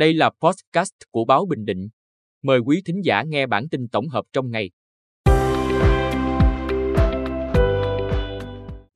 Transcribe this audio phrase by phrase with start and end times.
[0.00, 1.88] Đây là podcast của báo Bình Định.
[2.42, 4.70] Mời quý thính giả nghe bản tin tổng hợp trong ngày.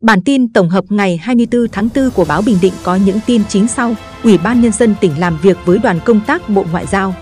[0.02, 3.43] Bản tin tổng hợp ngày 24 tháng 4 của báo Bình Định có những tin
[3.48, 3.95] chính sau.
[4.23, 7.14] Ủy ban Nhân dân tỉnh làm việc với đoàn công tác Bộ Ngoại giao.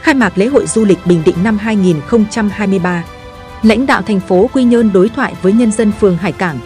[0.00, 3.04] Khai mạc lễ hội du lịch Bình Định năm 2023.
[3.62, 6.58] Lãnh đạo thành phố Quy Nhơn đối thoại với nhân dân phường Hải Cảng.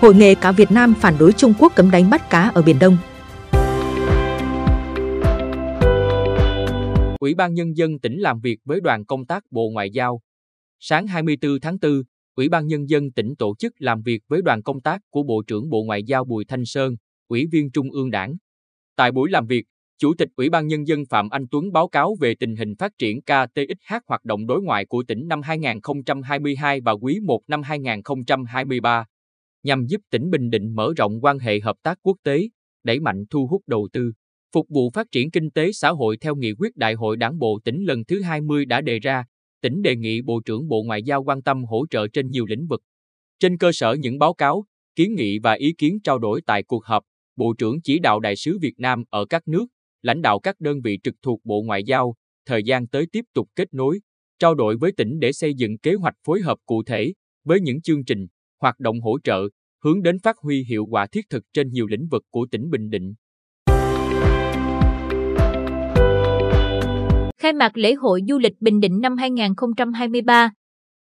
[0.00, 2.78] Hội nghề cá Việt Nam phản đối Trung Quốc cấm đánh bắt cá ở Biển
[2.78, 2.96] Đông.
[7.18, 10.20] Ủy ban Nhân dân tỉnh làm việc với đoàn công tác Bộ Ngoại giao.
[10.78, 12.02] Sáng 24 tháng 4,
[12.34, 15.42] Ủy ban Nhân dân tỉnh tổ chức làm việc với đoàn công tác của Bộ
[15.46, 16.96] trưởng Bộ Ngoại giao Bùi Thanh Sơn,
[17.28, 18.36] Ủy viên Trung ương Đảng.
[18.96, 19.64] Tại buổi làm việc,
[19.98, 22.92] Chủ tịch Ủy ban Nhân dân Phạm Anh Tuấn báo cáo về tình hình phát
[22.98, 29.04] triển KTXH hoạt động đối ngoại của tỉnh năm 2022 và quý 1 năm 2023,
[29.62, 32.48] nhằm giúp tỉnh Bình Định mở rộng quan hệ hợp tác quốc tế,
[32.84, 34.12] đẩy mạnh thu hút đầu tư,
[34.52, 37.60] phục vụ phát triển kinh tế xã hội theo nghị quyết Đại hội Đảng bộ
[37.64, 39.24] tỉnh lần thứ 20 đã đề ra,
[39.62, 42.66] tỉnh đề nghị Bộ trưởng Bộ Ngoại giao quan tâm hỗ trợ trên nhiều lĩnh
[42.66, 42.80] vực.
[43.38, 44.64] Trên cơ sở những báo cáo,
[44.96, 47.04] kiến nghị và ý kiến trao đổi tại cuộc họp,
[47.36, 49.66] Bộ trưởng chỉ đạo đại sứ Việt Nam ở các nước,
[50.02, 52.14] lãnh đạo các đơn vị trực thuộc Bộ Ngoại giao,
[52.46, 54.00] thời gian tới tiếp tục kết nối,
[54.38, 57.12] trao đổi với tỉnh để xây dựng kế hoạch phối hợp cụ thể
[57.44, 58.26] với những chương trình,
[58.60, 59.48] hoạt động hỗ trợ,
[59.84, 62.90] hướng đến phát huy hiệu quả thiết thực trên nhiều lĩnh vực của tỉnh Bình
[62.90, 63.14] Định.
[67.42, 70.50] Khai mạc lễ hội du lịch Bình Định năm 2023.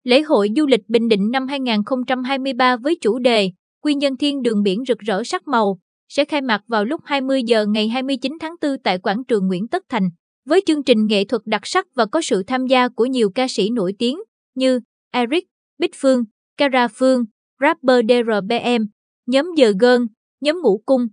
[0.05, 3.50] Lễ hội du lịch Bình Định năm 2023 với chủ đề
[3.83, 7.42] Quy nhân thiên đường biển rực rỡ sắc màu sẽ khai mạc vào lúc 20
[7.47, 10.08] giờ ngày 29 tháng 4 tại quảng trường Nguyễn Tất Thành
[10.48, 13.47] với chương trình nghệ thuật đặc sắc và có sự tham gia của nhiều ca
[13.48, 14.19] sĩ nổi tiếng
[14.55, 15.44] như Eric,
[15.78, 16.25] Bích Phương,
[16.56, 17.25] Cara Phương,
[17.60, 18.84] rapper DRBM,
[19.27, 20.06] nhóm Giờ Gơn,
[20.41, 21.06] nhóm Ngũ Cung.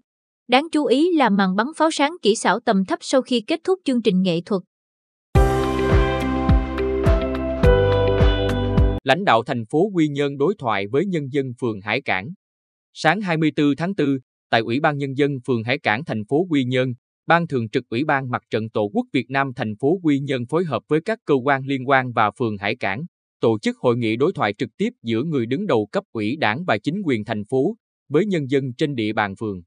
[0.47, 3.59] Đáng chú ý là màn bắn pháo sáng kỹ xảo tầm thấp sau khi kết
[3.63, 4.62] thúc chương trình nghệ thuật.
[9.04, 12.30] Lãnh đạo thành phố Quy Nhơn đối thoại với nhân dân phường Hải Cảng.
[12.94, 14.08] Sáng 24 tháng 4,
[14.50, 16.94] tại Ủy ban Nhân dân phường Hải Cảng thành phố Quy Nhơn,
[17.28, 20.46] Ban Thường trực Ủy ban Mặt trận Tổ quốc Việt Nam thành phố Quy Nhơn
[20.46, 23.06] phối hợp với các cơ quan liên quan và phường Hải Cảng,
[23.40, 26.66] tổ chức hội nghị đối thoại trực tiếp giữa người đứng đầu cấp ủy đảng
[26.66, 27.76] và chính quyền thành phố
[28.10, 29.62] với nhân dân trên địa bàn phường.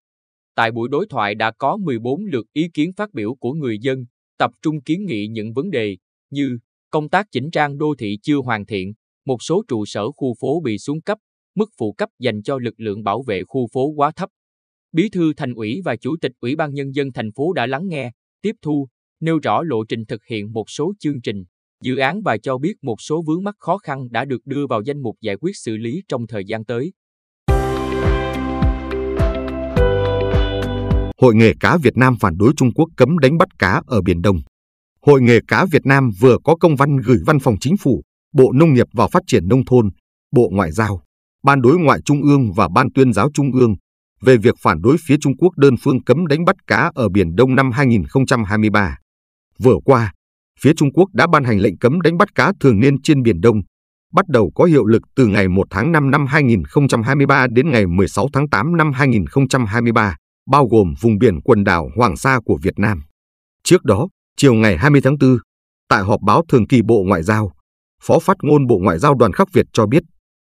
[0.54, 4.04] Tại buổi đối thoại đã có 14 lượt ý kiến phát biểu của người dân,
[4.38, 5.96] tập trung kiến nghị những vấn đề
[6.30, 6.58] như
[6.90, 8.92] công tác chỉnh trang đô thị chưa hoàn thiện,
[9.26, 11.18] một số trụ sở khu phố bị xuống cấp,
[11.54, 14.28] mức phụ cấp dành cho lực lượng bảo vệ khu phố quá thấp.
[14.92, 17.88] Bí thư thành ủy và chủ tịch Ủy ban nhân dân thành phố đã lắng
[17.88, 18.10] nghe,
[18.42, 18.88] tiếp thu,
[19.20, 21.44] nêu rõ lộ trình thực hiện một số chương trình,
[21.82, 24.82] dự án và cho biết một số vướng mắc khó khăn đã được đưa vào
[24.82, 26.92] danh mục giải quyết xử lý trong thời gian tới.
[31.18, 34.22] Hội nghề cá Việt Nam phản đối Trung Quốc cấm đánh bắt cá ở Biển
[34.22, 34.36] Đông.
[35.00, 38.02] Hội nghề cá Việt Nam vừa có công văn gửi Văn phòng Chính phủ
[38.32, 39.90] Bộ Nông nghiệp và Phát triển Nông thôn,
[40.32, 41.02] Bộ Ngoại giao,
[41.44, 43.74] Ban đối ngoại Trung ương và Ban tuyên giáo Trung ương
[44.20, 47.34] về việc phản đối phía Trung Quốc đơn phương cấm đánh bắt cá ở Biển
[47.36, 48.96] Đông năm 2023.
[49.58, 50.12] Vừa qua,
[50.60, 53.40] phía Trung Quốc đã ban hành lệnh cấm đánh bắt cá thường niên trên Biển
[53.40, 53.62] Đông,
[54.12, 58.28] bắt đầu có hiệu lực từ ngày 1 tháng 5 năm 2023 đến ngày 16
[58.32, 60.16] tháng 8 năm 2023,
[60.50, 63.02] bao gồm vùng biển quần đảo Hoàng Sa của Việt Nam.
[63.64, 65.36] Trước đó, chiều ngày 20 tháng 4,
[65.88, 67.52] tại họp báo thường kỳ Bộ Ngoại giao,
[68.06, 70.02] Phó phát ngôn Bộ Ngoại giao Đoàn Khắc Việt cho biết,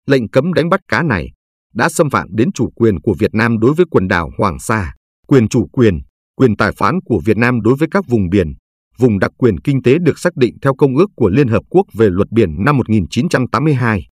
[0.07, 1.29] lệnh cấm đánh bắt cá này
[1.75, 4.95] đã xâm phạm đến chủ quyền của Việt Nam đối với quần đảo Hoàng Sa,
[5.29, 5.99] quyền chủ quyền,
[6.37, 8.53] quyền tài phán của Việt Nam đối với các vùng biển,
[8.99, 11.87] vùng đặc quyền kinh tế được xác định theo Công ước của Liên Hợp Quốc
[11.95, 14.07] về luật biển năm 1982.